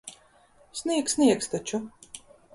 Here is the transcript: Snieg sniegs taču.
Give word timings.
Snieg 0.79 1.11
sniegs 1.15 1.51
taču. 1.53 1.83